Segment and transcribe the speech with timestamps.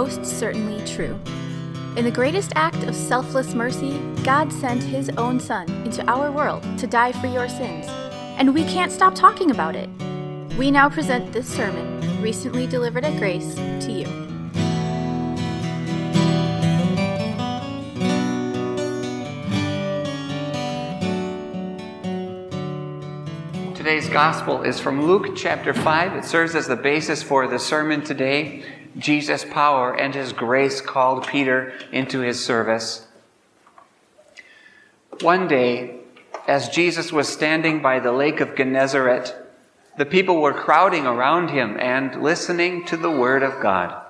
[0.00, 1.14] most certainly true.
[1.94, 6.62] In the greatest act of selfless mercy, God sent His own Son into our world
[6.78, 7.84] to die for your sins,
[8.38, 9.90] and we can't stop talking about it.
[10.56, 14.06] We now present this sermon, recently delivered at Grace, to you.
[23.74, 26.16] Today's gospel is from Luke chapter 5.
[26.16, 28.64] It serves as the basis for the sermon today.
[28.96, 33.06] Jesus' power and his grace called Peter into his service.
[35.20, 36.00] One day,
[36.48, 39.36] as Jesus was standing by the lake of Gennesaret,
[39.98, 44.06] the people were crowding around him and listening to the word of God.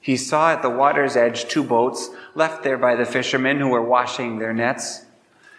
[0.00, 3.82] He saw at the water's edge two boats left there by the fishermen who were
[3.82, 5.04] washing their nets.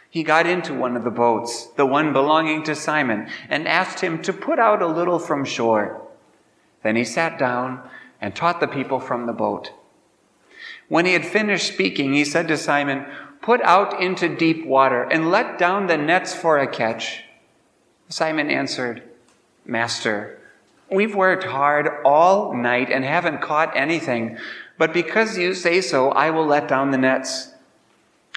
[0.09, 4.21] He got into one of the boats, the one belonging to Simon, and asked him
[4.21, 6.01] to put out a little from shore.
[6.83, 7.81] Then he sat down
[8.23, 9.73] and taught the people from the boat.
[10.87, 13.05] When he had finished speaking, he said to Simon,
[13.41, 17.25] Put out into deep water and let down the nets for a catch.
[18.07, 19.03] Simon answered,
[19.65, 20.39] Master,
[20.89, 24.37] we've worked hard all night and haven't caught anything,
[24.77, 27.49] but because you say so, I will let down the nets.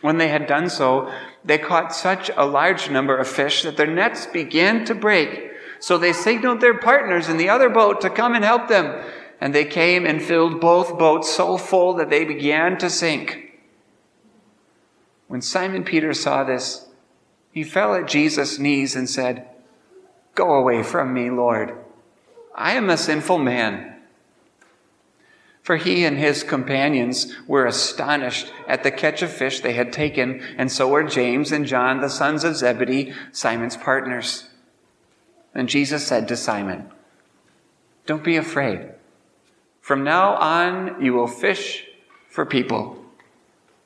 [0.00, 1.12] When they had done so,
[1.44, 5.52] they caught such a large number of fish that their nets began to break.
[5.78, 9.04] So they signaled their partners in the other boat to come and help them.
[9.40, 13.60] And they came and filled both boats so full that they began to sink.
[15.28, 16.86] When Simon Peter saw this,
[17.50, 19.48] he fell at Jesus' knees and said,
[20.34, 21.76] Go away from me, Lord.
[22.54, 23.96] I am a sinful man.
[25.62, 30.40] For he and his companions were astonished at the catch of fish they had taken,
[30.56, 34.48] and so were James and John, the sons of Zebedee, Simon's partners.
[35.54, 36.90] And Jesus said to Simon,
[38.04, 38.90] Don't be afraid.
[39.86, 41.84] From now on, you will fish
[42.28, 43.04] for people.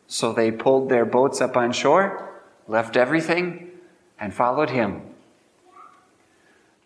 [0.07, 3.73] So they pulled their boats up on shore, left everything,
[4.19, 5.03] and followed him.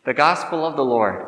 [0.05, 1.27] The Gospel of the Lord.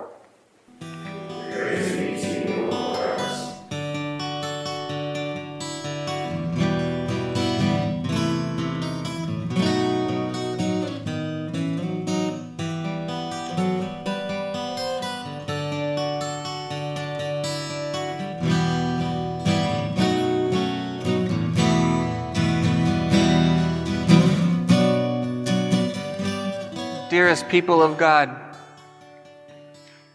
[27.16, 28.28] Dearest people of God,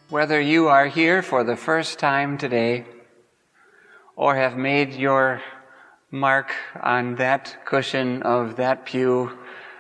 [0.09, 2.85] whether you are here for the first time today
[4.16, 5.41] or have made your
[6.12, 9.35] mark on that cushion of that pew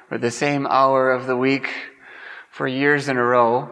[0.09, 1.69] or the same hour of the week
[2.49, 3.69] for years in a row,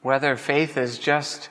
[0.00, 1.50] whether faith is just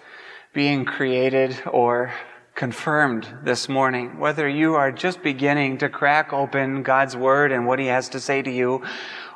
[0.53, 2.13] being created or
[2.56, 7.79] confirmed this morning, whether you are just beginning to crack open God's Word and what
[7.79, 8.83] He has to say to you,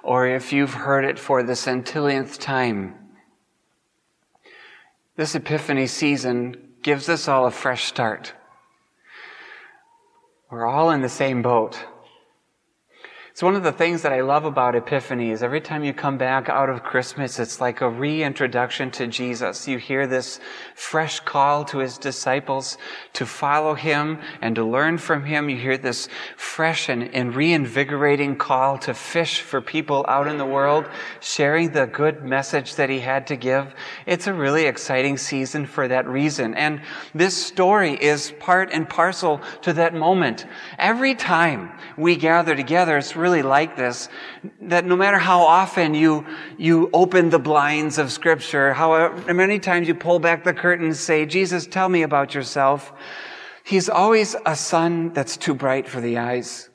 [0.05, 2.93] or if you've heard it for the centillionth time.
[5.17, 8.33] This Epiphany season gives us all a fresh start.
[10.51, 11.83] We're all in the same boat.
[13.35, 16.17] It's one of the things that I love about Epiphany is every time you come
[16.17, 19.67] back out of Christmas, it's like a reintroduction to Jesus.
[19.67, 20.39] You hear this
[20.73, 22.77] fresh call to his disciples
[23.11, 25.49] to follow him and to learn from him.
[25.49, 26.07] You hear this
[26.37, 30.85] fresh and, and reinvigorating call to fish for people out in the world,
[31.19, 33.75] sharing the good message that he had to give.
[34.05, 36.53] It's a really exciting season for that reason.
[36.53, 36.81] And
[37.13, 40.45] this story is part and parcel to that moment.
[40.79, 44.09] Every time we gather together, it's really like this,
[44.61, 46.25] that no matter how often you,
[46.57, 50.95] you open the blinds of scripture, how many times you pull back the curtain and
[50.95, 52.93] say, Jesus, tell me about yourself.
[53.63, 56.69] He's always a sun that's too bright for the eyes.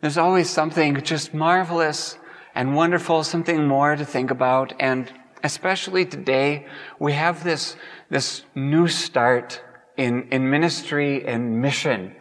[0.00, 2.16] There's always something just marvelous
[2.54, 4.72] and wonderful, something more to think about.
[4.80, 5.12] And
[5.44, 6.66] especially today,
[6.98, 7.76] we have this,
[8.08, 9.62] this new start
[9.96, 12.16] in, in ministry and mission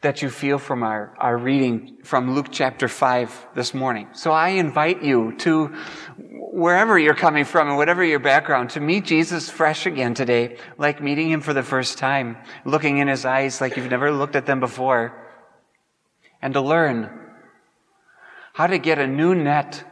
[0.00, 4.06] that you feel from our, our reading from Luke chapter 5 this morning.
[4.12, 5.74] So I invite you to,
[6.52, 11.02] wherever you're coming from and whatever your background, to meet Jesus fresh again today, like
[11.02, 14.46] meeting him for the first time, looking in his eyes like you've never looked at
[14.46, 15.12] them before,
[16.40, 17.10] and to learn
[18.52, 19.82] how to get a new net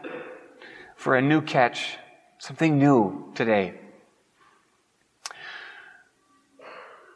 [0.95, 1.99] for a new catch,
[2.39, 3.75] something new today.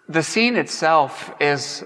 [0.09, 1.85] The scene itself is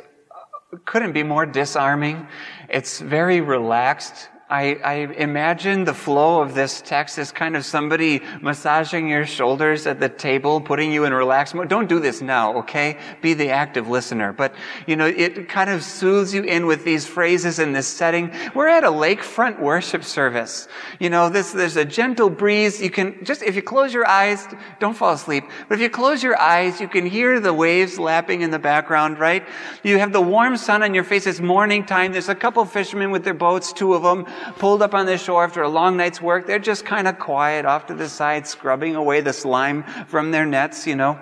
[0.84, 2.26] couldn't be more disarming.
[2.68, 4.28] It's very relaxed.
[4.50, 9.86] I, I, imagine the flow of this text is kind of somebody massaging your shoulders
[9.86, 11.70] at the table, putting you in relaxed mode.
[11.70, 12.98] Don't do this now, okay?
[13.22, 14.34] Be the active listener.
[14.34, 14.54] But,
[14.86, 18.30] you know, it kind of soothes you in with these phrases in this setting.
[18.54, 20.68] We're at a lakefront worship service.
[21.00, 22.82] You know, this, there's a gentle breeze.
[22.82, 24.46] You can just, if you close your eyes,
[24.78, 25.44] don't fall asleep.
[25.70, 29.18] But if you close your eyes, you can hear the waves lapping in the background,
[29.18, 29.48] right?
[29.82, 31.26] You have the warm sun on your face.
[31.26, 32.12] It's morning time.
[32.12, 34.26] There's a couple fishermen with their boats, two of them
[34.58, 36.46] pulled up on the shore after a long night's work.
[36.46, 40.46] They're just kind of quiet off to the side, scrubbing away the slime from their
[40.46, 41.18] nets, you know.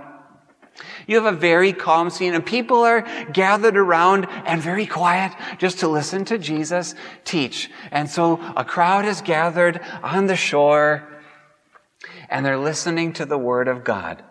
[1.07, 5.81] You have a very calm scene and people are gathered around and very quiet just
[5.81, 6.95] to listen to Jesus
[7.25, 7.71] teach.
[7.91, 11.09] And so a crowd is gathered on the shore
[12.29, 14.23] and they're listening to the word of God.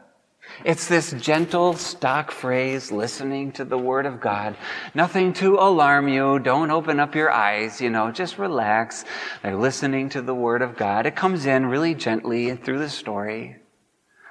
[0.63, 4.55] It's this gentle stock phrase, listening to the Word of God.
[4.93, 6.37] Nothing to alarm you.
[6.37, 9.03] Don't open up your eyes, you know, just relax.
[9.41, 11.07] They're listening to the Word of God.
[11.07, 13.55] It comes in really gently through the story.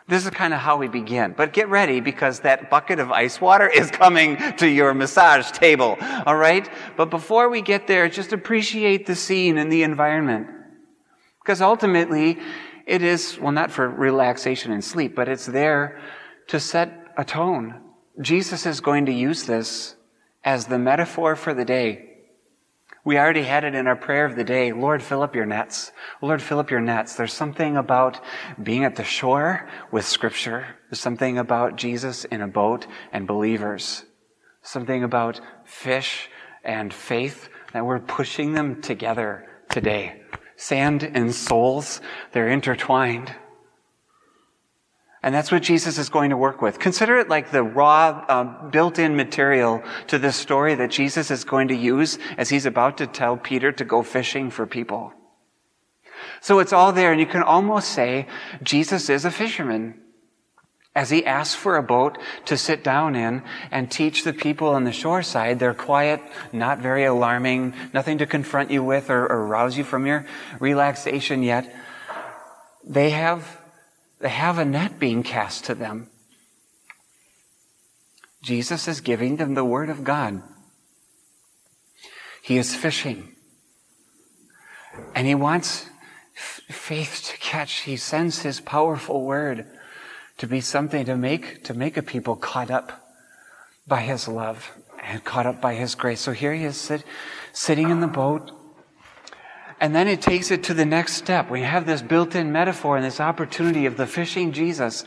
[0.07, 1.35] This is kind of how we begin.
[1.37, 5.97] But get ready because that bucket of ice water is coming to your massage table.
[6.27, 6.69] All right?
[6.97, 10.47] But before we get there, just appreciate the scene and the environment.
[11.43, 12.39] Because ultimately,
[12.87, 16.01] it is, well, not for relaxation and sleep, but it's there
[16.49, 17.81] to set a tone.
[18.21, 19.97] Jesus is going to use this
[20.45, 22.07] as the metaphor for the day.
[23.05, 24.73] We already had it in our prayer of the day.
[24.73, 25.91] Lord, fill up your nets.
[26.21, 27.17] Lord, fill up your nets.
[27.17, 28.21] There's something about
[28.63, 30.77] being at the shore with scripture.
[30.91, 34.05] There's something about Jesus in a boat and believers.
[34.63, 36.29] Something about fish
[36.63, 40.21] and faith that we're pushing them together today.
[40.61, 42.03] Sand and souls,
[42.33, 43.35] they're intertwined.
[45.23, 46.79] And that's what Jesus is going to work with.
[46.79, 51.69] Consider it like the raw, uh, built-in material to this story that Jesus is going
[51.69, 55.15] to use as he's about to tell Peter to go fishing for people.
[56.43, 58.27] So it's all there, and you can almost say
[58.63, 59.99] Jesus is a fisherman
[60.95, 64.85] as he asks for a boat to sit down in and teach the people on
[64.85, 65.59] the shoreside.
[65.59, 66.21] They're quiet,
[66.53, 70.27] not very alarming, nothing to confront you with or, or rouse you from your
[70.59, 71.73] relaxation yet.
[72.85, 73.59] They have
[74.19, 76.11] they have a net being cast to them.
[78.43, 80.43] Jesus is giving them the Word of God.
[82.43, 83.35] He is fishing.
[85.15, 85.87] And he wants
[86.37, 87.83] f- faith to catch.
[87.83, 89.67] He sends his powerful word
[90.41, 93.15] to be something to make, to make a people caught up
[93.87, 94.73] by his love
[95.03, 96.19] and caught up by his grace.
[96.19, 97.05] So here he is sit,
[97.53, 98.51] sitting in the boat
[99.81, 101.51] and then it takes it to the next step.
[101.51, 105.05] We have this built in metaphor and this opportunity of the fishing Jesus.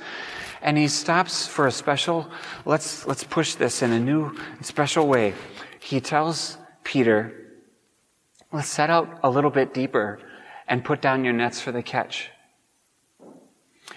[0.61, 2.29] And he stops for a special,
[2.63, 5.33] let's, let's push this in a new, special way.
[5.79, 7.33] He tells Peter,
[8.51, 10.19] let's set out a little bit deeper
[10.67, 12.29] and put down your nets for the catch.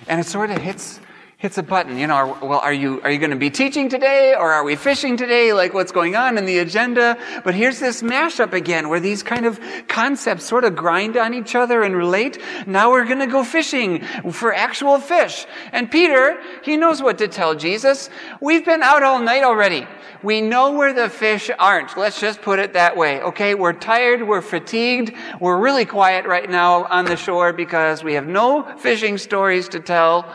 [0.08, 0.98] And it sort of hits
[1.38, 1.98] hits a button.
[1.98, 4.64] You know, are, well, are you, are you going to be teaching today or are
[4.64, 5.52] we fishing today?
[5.52, 7.18] Like what's going on in the agenda?
[7.44, 11.54] But here's this mashup again where these kind of concepts sort of grind on each
[11.54, 12.40] other and relate.
[12.66, 15.46] Now we're going to go fishing for actual fish.
[15.72, 18.08] And Peter, he knows what to tell Jesus.
[18.40, 19.86] We've been out all night already.
[20.22, 21.98] We know where the fish aren't.
[21.98, 23.20] Let's just put it that way.
[23.20, 23.54] Okay.
[23.54, 24.26] We're tired.
[24.26, 25.12] We're fatigued.
[25.38, 29.80] We're really quiet right now on the shore because we have no fishing stories to
[29.80, 30.34] tell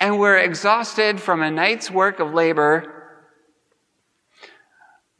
[0.00, 2.96] and we're exhausted from a night's work of labor.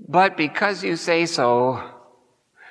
[0.01, 1.85] But because you say so,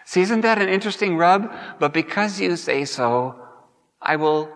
[0.06, 1.54] see, isn't that an interesting rub?
[1.80, 3.40] But because you say so,
[4.02, 4.52] I will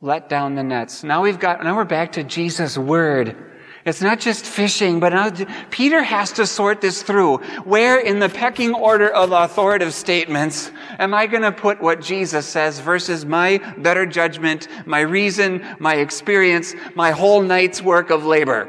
[0.00, 1.02] let down the nets.
[1.02, 3.49] Now we've got, now we're back to Jesus' word.
[3.90, 7.38] It's not just fishing, but Peter has to sort this through.
[7.64, 10.70] Where in the pecking order of authoritative statements
[11.00, 15.96] am I going to put what Jesus says versus my better judgment, my reason, my
[15.96, 18.68] experience, my whole night's work of labor?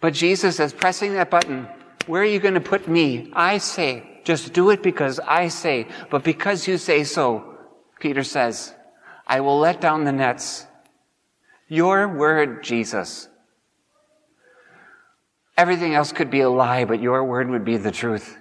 [0.00, 1.68] But Jesus is pressing that button.
[2.08, 3.30] Where are you going to put me?
[3.34, 7.56] I say, just do it because I say, but because you say so,
[8.00, 8.74] Peter says,
[9.28, 10.66] I will let down the nets.
[11.68, 13.28] Your word, Jesus,
[15.56, 18.38] Everything else could be a lie, but your word would be the truth.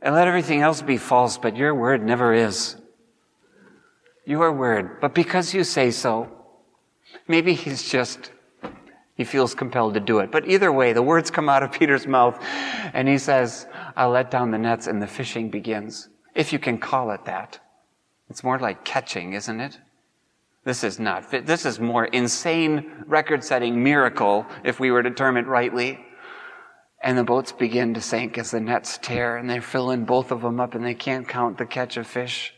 [0.00, 2.76] And let everything else be false, but your word never is.
[4.24, 5.00] Your word.
[5.00, 6.30] But because you say so,
[7.26, 8.30] maybe he's just,
[9.16, 10.30] he feels compelled to do it.
[10.30, 12.38] But either way, the words come out of Peter's mouth
[12.92, 13.66] and he says,
[13.96, 16.08] I'll let down the nets and the fishing begins.
[16.34, 17.58] If you can call it that.
[18.30, 19.78] It's more like catching, isn't it?
[20.64, 21.44] This is not fit.
[21.44, 25.98] This is more insane record setting miracle if we were to term it rightly.
[27.02, 30.30] And the boats begin to sink as the nets tear, and they fill in both
[30.30, 32.54] of them up, and they can't count the catch of fish.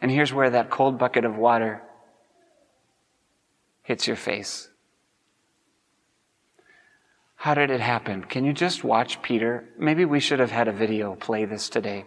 [0.00, 1.82] And here's where that cold bucket of water
[3.82, 4.68] hits your face.
[7.36, 8.24] How did it happen?
[8.24, 9.68] Can you just watch Peter?
[9.78, 12.04] Maybe we should have had a video play this today.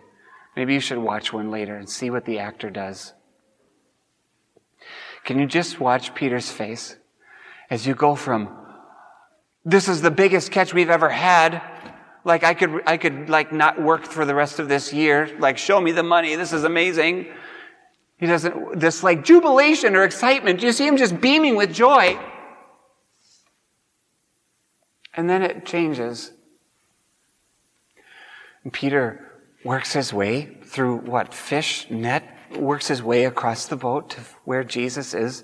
[0.56, 3.14] Maybe you should watch one later and see what the actor does.
[5.24, 6.98] Can you just watch Peter's face
[7.70, 8.50] as you go from,
[9.63, 11.62] this is the biggest catch we've ever had.
[12.24, 15.36] Like I could, I could like not work for the rest of this year.
[15.39, 16.36] Like show me the money.
[16.36, 17.27] This is amazing.
[18.18, 20.62] He doesn't, this like jubilation or excitement.
[20.62, 22.20] You see him just beaming with joy.
[25.13, 26.32] And then it changes.
[28.63, 29.32] And Peter
[29.63, 31.34] works his way through what?
[31.34, 32.24] Fish, net,
[32.58, 35.44] works his way across the boat to where Jesus is.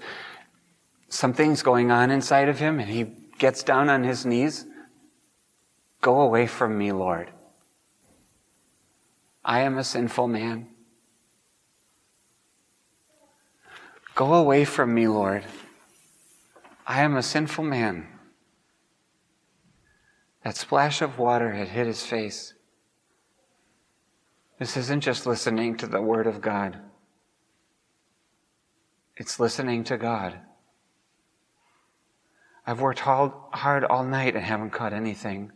[1.10, 3.06] Something's going on inside of him, and he
[3.38, 4.66] gets down on his knees.
[6.02, 7.32] Go away from me, Lord.
[9.44, 10.68] I am a sinful man.
[14.16, 15.44] Go away from me, Lord.
[16.86, 18.08] I am a sinful man.
[20.44, 22.54] That splash of water had hit his face.
[24.60, 26.80] This isn't just listening to the Word of God,
[29.16, 30.40] it's listening to God.
[32.70, 35.54] I've worked hard all night and haven't caught anything.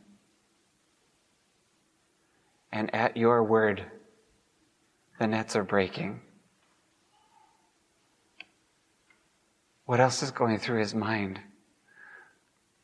[2.72, 3.84] And at your word,
[5.20, 6.22] the nets are breaking.
[9.86, 11.42] What else is going through his mind?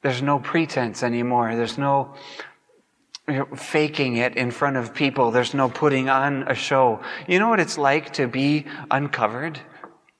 [0.01, 1.55] There's no pretense anymore.
[1.55, 2.15] There's no
[3.55, 5.31] faking it in front of people.
[5.31, 7.01] There's no putting on a show.
[7.29, 9.57] You know what it's like to be uncovered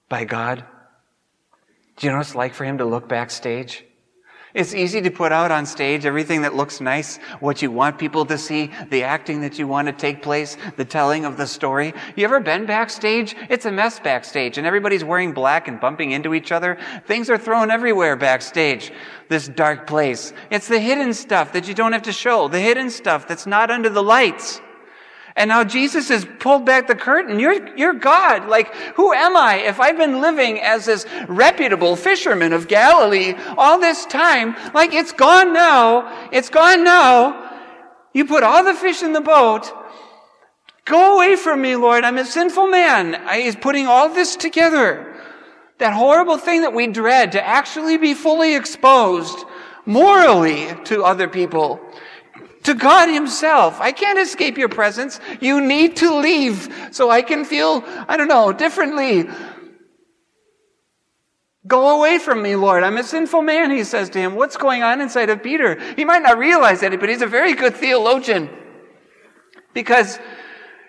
[0.07, 0.63] by God?
[1.97, 3.83] Do you know what it's like for Him to look backstage?
[4.53, 8.25] It's easy to put out on stage everything that looks nice, what you want people
[8.25, 11.93] to see, the acting that you want to take place, the telling of the story.
[12.15, 13.35] You ever been backstage?
[13.49, 16.77] It's a mess backstage and everybody's wearing black and bumping into each other.
[17.05, 18.91] Things are thrown everywhere backstage.
[19.27, 20.33] This dark place.
[20.49, 22.47] It's the hidden stuff that you don't have to show.
[22.47, 24.61] The hidden stuff that's not under the lights.
[25.37, 27.39] And now Jesus has pulled back the curtain.
[27.39, 28.49] You're, you're God.
[28.49, 33.79] Like, who am I if I've been living as this reputable fisherman of Galilee all
[33.79, 34.55] this time?
[34.73, 36.29] Like, it's gone now.
[36.31, 37.53] It's gone now.
[38.13, 39.71] You put all the fish in the boat.
[40.85, 42.03] Go away from me, Lord.
[42.03, 43.13] I'm a sinful man.
[43.13, 45.15] I, he's putting all this together.
[45.77, 49.45] That horrible thing that we dread to actually be fully exposed
[49.85, 51.79] morally to other people
[52.67, 53.79] to God Himself.
[53.79, 55.21] I can't escape your presence.
[55.39, 59.29] You need to leave so I can feel, I don't know, differently.
[61.65, 62.83] Go away from me, Lord.
[62.83, 64.35] I'm a sinful man, he says to him.
[64.35, 65.79] What's going on inside of Peter?
[65.95, 68.49] He might not realize it, but he's a very good theologian
[69.73, 70.19] because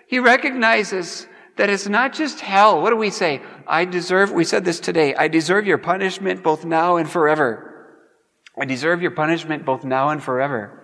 [0.07, 2.81] he recognizes that it's not just hell.
[2.81, 3.41] What do we say?
[3.65, 8.03] I deserve, we said this today, I deserve your punishment both now and forever.
[8.59, 10.78] I deserve your punishment both now and forever.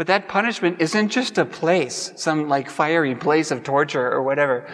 [0.00, 4.66] But that punishment isn't just a place, some like fiery place of torture or whatever.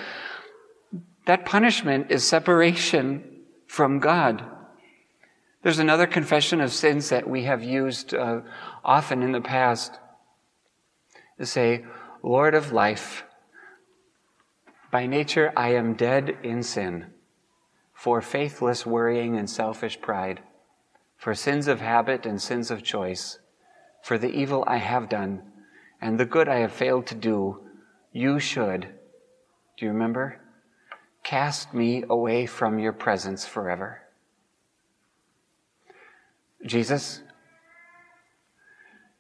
[1.24, 4.44] That punishment is separation from God.
[5.64, 8.42] There's another confession of sins that we have used uh,
[8.84, 9.98] often in the past
[11.40, 11.84] to say,
[12.22, 13.24] Lord of life,
[14.92, 17.06] by nature I am dead in sin,
[17.92, 20.42] for faithless worrying and selfish pride,
[21.16, 23.40] for sins of habit and sins of choice
[24.06, 25.42] for the evil I have done
[26.00, 27.58] and the good I have failed to do,
[28.12, 28.82] you should,
[29.76, 30.40] do you remember?
[31.24, 34.02] Cast me away from your presence forever.
[36.64, 37.20] Jesus,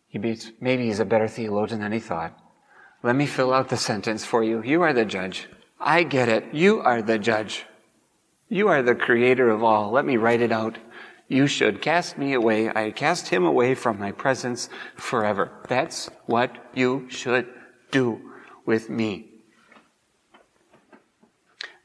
[0.06, 2.38] he be, maybe he's a better theologian than he thought.
[3.02, 4.62] Let me fill out the sentence for you.
[4.62, 5.48] You are the judge.
[5.80, 6.54] I get it.
[6.54, 7.66] You are the judge.
[8.48, 9.90] You are the creator of all.
[9.90, 10.78] Let me write it out
[11.28, 12.70] you should cast me away.
[12.70, 15.50] I cast him away from my presence forever.
[15.68, 17.48] That's what you should
[17.90, 18.20] do
[18.64, 19.30] with me.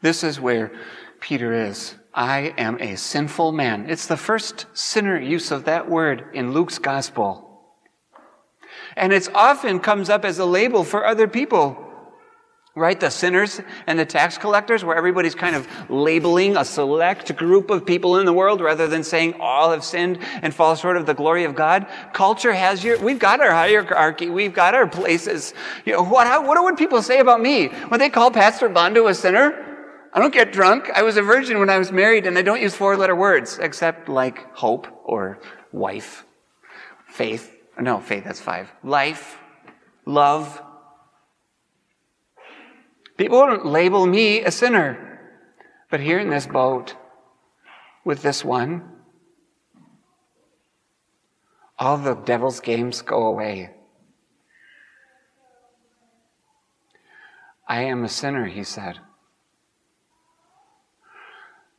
[0.02, 0.72] This is where
[1.20, 1.96] Peter is.
[2.14, 3.90] I am a sinful man.
[3.90, 7.48] It's the first sinner use of that word in Luke's gospel.
[8.96, 11.91] And it often comes up as a label for other people
[12.74, 13.00] right?
[13.00, 17.86] The sinners and the tax collectors, where everybody's kind of labeling a select group of
[17.86, 21.13] people in the world rather than saying all have sinned and fall short of the
[21.13, 21.86] glory of God.
[22.13, 25.54] Culture has your, we've got our hierarchy, we've got our places.
[25.86, 27.70] You know, what, how, what would people say about me?
[27.90, 29.68] Would they call Pastor Bondow a sinner?
[30.13, 30.90] I don't get drunk.
[30.94, 33.60] I was a virgin when I was married and I don't use four letter words
[33.60, 35.40] except like hope or
[35.72, 36.25] wife,
[37.08, 38.72] faith, No, faith, that's five.
[38.84, 39.38] Life,
[40.06, 40.62] love.
[43.22, 45.20] People won't label me a sinner.
[45.92, 46.96] But here in this boat,
[48.04, 48.82] with this one,
[51.78, 53.75] all the devil's games go away.
[57.68, 58.98] I am a sinner, he said.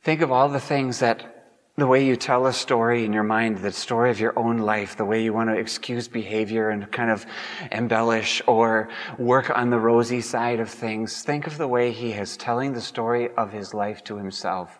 [0.01, 1.32] Think of all the things that
[1.75, 4.95] the way you tell a story in your mind, the story of your own life,
[4.95, 7.25] the way you want to excuse behavior and kind of
[7.71, 11.23] embellish or work on the rosy side of things.
[11.23, 14.79] Think of the way he is telling the story of his life to himself.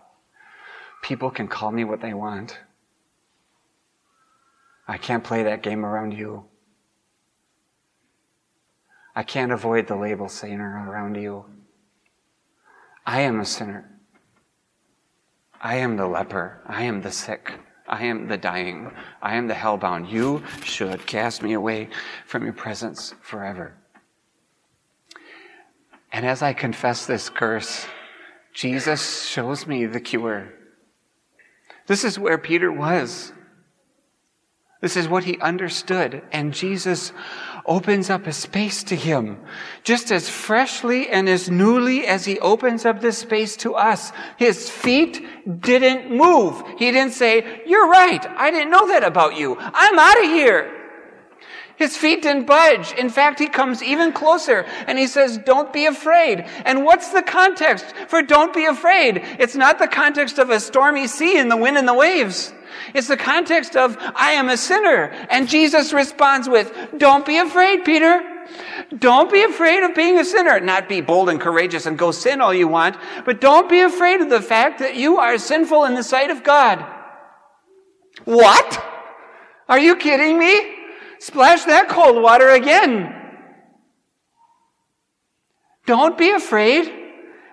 [1.01, 2.59] People can call me what they want.
[4.87, 6.45] I can't play that game around you.
[9.15, 11.45] I can't avoid the label sinner around you.
[13.05, 13.92] I am a sinner.
[15.65, 16.61] I am the leper.
[16.67, 17.53] I am the sick.
[17.87, 18.91] I am the dying.
[19.21, 20.11] I am the hellbound.
[20.11, 21.87] You should cast me away
[22.25, 23.73] from your presence forever.
[26.11, 27.85] And as I confess this curse,
[28.53, 30.53] Jesus shows me the cure.
[31.87, 33.31] This is where Peter was.
[34.81, 36.23] This is what he understood.
[36.33, 37.13] And Jesus
[37.65, 39.39] opens up a space to him,
[39.83, 44.11] just as freshly and as newly as he opens up this space to us.
[44.37, 45.25] His feet
[45.61, 46.63] didn't move.
[46.77, 48.25] He didn't say, You're right.
[48.37, 49.55] I didn't know that about you.
[49.59, 50.82] I'm out of here.
[51.75, 52.93] His feet didn't budge.
[52.93, 56.45] In fact, he comes even closer and he says, Don't be afraid.
[56.65, 59.21] And what's the context for don't be afraid?
[59.39, 62.53] It's not the context of a stormy sea and the wind and the waves.
[62.93, 65.05] It's the context of, I am a sinner.
[65.29, 68.21] And Jesus responds with, Don't be afraid, Peter.
[68.97, 70.59] Don't be afraid of being a sinner.
[70.59, 74.21] Not be bold and courageous and go sin all you want, but don't be afraid
[74.21, 76.85] of the fact that you are sinful in the sight of God.
[78.25, 78.83] What?
[79.67, 80.82] Are you kidding me?
[81.23, 83.15] Splash that cold water again.
[85.85, 86.91] Don't be afraid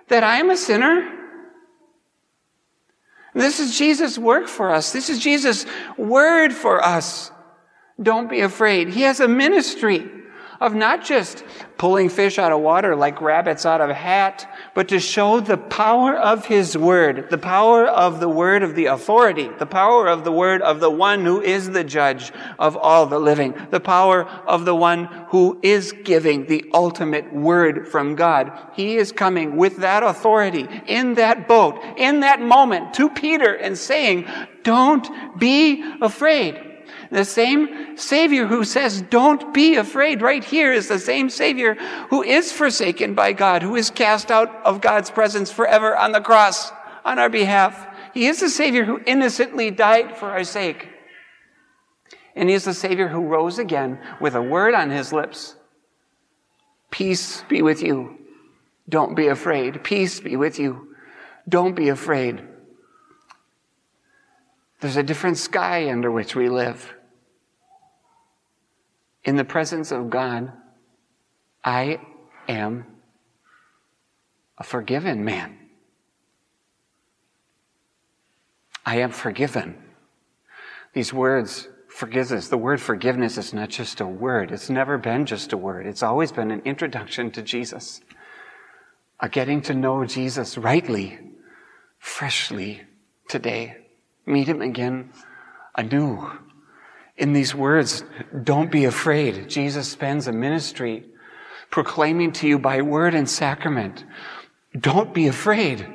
[0.09, 1.09] that I am a sinner.
[3.33, 4.91] This is Jesus' work for us.
[4.91, 5.65] This is Jesus'
[5.97, 7.31] word for us.
[8.01, 8.89] Don't be afraid.
[8.89, 10.05] He has a ministry
[10.61, 11.43] of not just
[11.79, 15.57] pulling fish out of water like rabbits out of a hat, but to show the
[15.57, 20.23] power of His Word, the power of the Word of the authority, the power of
[20.23, 24.25] the Word of the one who is the judge of all the living, the power
[24.45, 28.51] of the one who is giving the ultimate Word from God.
[28.73, 33.75] He is coming with that authority in that boat, in that moment to Peter and
[33.75, 34.27] saying,
[34.63, 36.70] don't be afraid.
[37.11, 41.75] The same Savior who says, don't be afraid right here is the same Savior
[42.09, 46.21] who is forsaken by God, who is cast out of God's presence forever on the
[46.21, 46.71] cross
[47.03, 47.85] on our behalf.
[48.13, 50.87] He is the Savior who innocently died for our sake.
[52.33, 55.55] And He is the Savior who rose again with a word on His lips.
[56.91, 58.19] Peace be with you.
[58.87, 59.83] Don't be afraid.
[59.83, 60.95] Peace be with you.
[61.47, 62.41] Don't be afraid.
[64.79, 66.93] There's a different sky under which we live
[69.23, 70.51] in the presence of God,
[71.63, 71.99] I
[72.47, 72.85] am
[74.57, 75.57] a forgiven man.
[78.85, 79.77] I am forgiven.
[80.93, 84.51] These words, forgiveness, the word forgiveness is not just a word.
[84.51, 85.85] It's never been just a word.
[85.85, 88.01] It's always been an introduction to Jesus.
[89.19, 91.19] A getting to know Jesus rightly,
[91.99, 92.81] freshly
[93.29, 93.77] today.
[94.25, 95.11] Meet him again
[95.75, 96.31] anew
[97.21, 98.03] in these words,
[98.43, 99.47] don't be afraid.
[99.47, 101.05] Jesus spends a ministry
[101.69, 104.03] proclaiming to you by word and sacrament,
[104.77, 105.87] don't be afraid.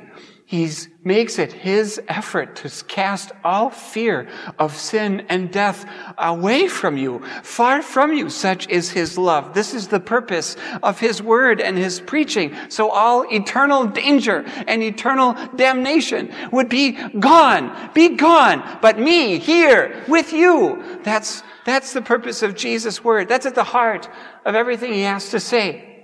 [0.49, 0.71] He
[1.03, 5.85] makes it his effort to cast all fear of sin and death
[6.17, 8.29] away from you, far from you.
[8.29, 9.53] Such is his love.
[9.53, 12.55] This is the purpose of his word and his preaching.
[12.69, 18.79] So all eternal danger and eternal damnation would be gone, be gone.
[18.81, 23.27] But me here with you, that's, that's the purpose of Jesus' word.
[23.27, 24.07] That's at the heart
[24.45, 25.96] of everything he has to say.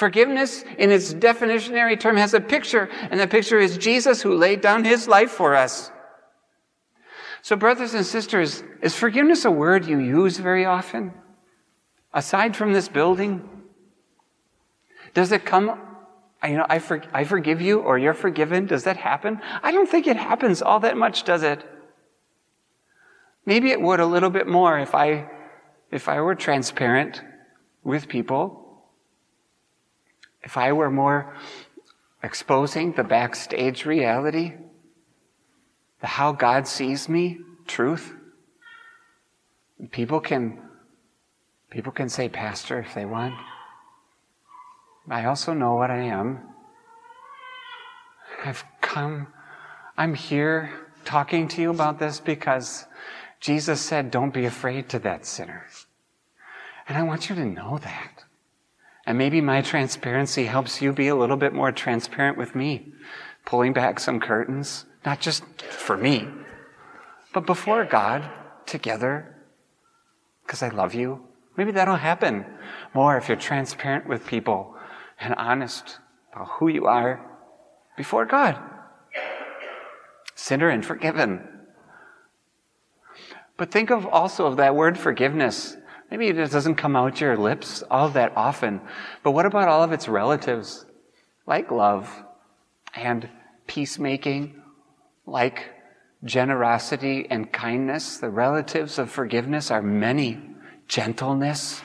[0.00, 4.62] Forgiveness, in its definitionary term, has a picture, and the picture is Jesus who laid
[4.62, 5.90] down his life for us.
[7.42, 11.12] So, brothers and sisters, is forgiveness a word you use very often?
[12.14, 13.46] Aside from this building?
[15.12, 15.78] Does it come,
[16.48, 18.64] you know, I, for, I forgive you or you're forgiven?
[18.64, 19.38] Does that happen?
[19.62, 21.62] I don't think it happens all that much, does it?
[23.44, 25.28] Maybe it would a little bit more if I,
[25.90, 27.22] if I were transparent
[27.84, 28.59] with people
[30.42, 31.36] if I were more
[32.22, 34.54] exposing the backstage reality,
[36.00, 38.14] the how God sees me, truth,
[39.90, 40.58] People can,
[41.70, 43.34] people can say pastor if they want.
[45.08, 46.40] I also know what I am.
[48.44, 49.28] I've come,
[49.96, 50.70] I'm here
[51.04, 52.86] talking to you about this because
[53.40, 55.66] Jesus said, don't be afraid to that sinner.
[56.86, 58.24] And I want you to know that.
[59.06, 62.92] And maybe my transparency helps you be a little bit more transparent with me,
[63.44, 66.28] pulling back some curtains, not just for me,
[67.32, 68.28] but before God,
[68.66, 69.36] together,
[70.44, 71.26] because I love you.
[71.56, 72.44] Maybe that'll happen
[72.94, 74.76] more if you're transparent with people
[75.18, 75.98] and honest
[76.32, 77.24] about who you are
[77.96, 78.58] before God.
[80.34, 81.46] Sinner and forgiven.
[83.56, 85.76] But think of also of that word forgiveness.
[86.10, 88.80] Maybe it doesn't come out your lips all that often.
[89.22, 90.84] But what about all of its relatives?
[91.46, 92.10] Like love
[92.94, 93.28] and
[93.66, 94.60] peacemaking,
[95.26, 95.70] like
[96.24, 98.18] generosity and kindness.
[98.18, 100.40] The relatives of forgiveness are many.
[100.88, 101.82] Gentleness,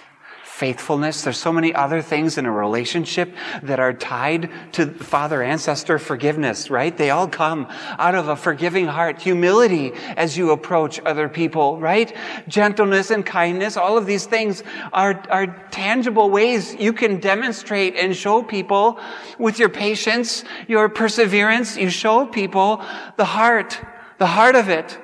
[0.56, 1.22] faithfulness.
[1.22, 6.70] There's so many other things in a relationship that are tied to father ancestor forgiveness,
[6.70, 6.98] right?
[6.98, 9.22] They all come out of a forgiving heart.
[9.22, 12.16] Humility as you approach other people, right?
[12.48, 13.76] Gentleness and kindness.
[13.76, 14.64] All of these things
[14.94, 18.98] are, are tangible ways you can demonstrate and show people
[19.38, 21.76] with your patience, your perseverance.
[21.76, 22.82] You show people
[23.18, 23.78] the heart,
[24.20, 24.98] the heart of it,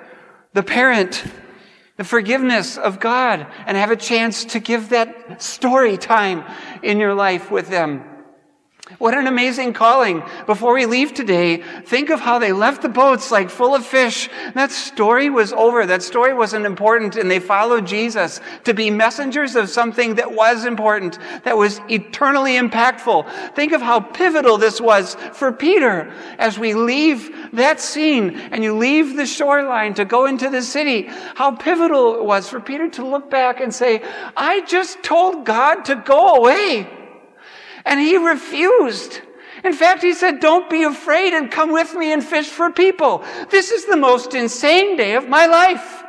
[0.53, 1.25] the parent,
[2.01, 6.43] the forgiveness of God and have a chance to give that story time
[6.81, 8.03] in your life with them.
[8.97, 10.23] What an amazing calling.
[10.45, 14.29] Before we leave today, think of how they left the boats like full of fish.
[14.53, 15.85] That story was over.
[15.85, 20.65] That story wasn't important and they followed Jesus to be messengers of something that was
[20.65, 23.55] important, that was eternally impactful.
[23.55, 28.75] Think of how pivotal this was for Peter as we leave that scene and you
[28.75, 31.07] leave the shoreline to go into the city.
[31.35, 34.03] How pivotal it was for Peter to look back and say,
[34.37, 37.00] I just told God to go away.
[37.85, 39.21] And he refused.
[39.63, 43.23] In fact, he said, Don't be afraid and come with me and fish for people.
[43.49, 46.03] This is the most insane day of my life.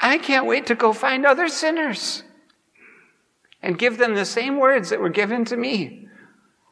[0.00, 2.22] I can't wait to go find other sinners
[3.62, 6.08] and give them the same words that were given to me.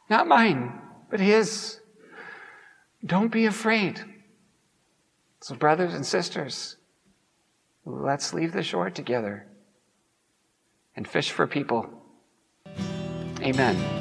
[0.09, 1.79] Not mine, but his.
[3.05, 4.03] Don't be afraid.
[5.41, 6.77] So, brothers and sisters,
[7.85, 9.47] let's leave the shore together
[10.95, 11.98] and fish for people.
[13.41, 13.99] Amen.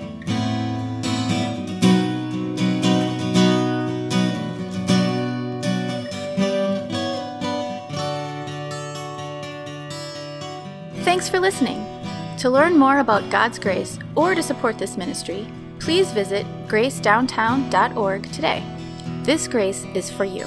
[11.05, 11.85] Thanks for listening.
[12.39, 15.47] To learn more about God's grace or to support this ministry,
[15.81, 18.63] please visit gracedowntown.org today.
[19.23, 20.45] This grace is for you.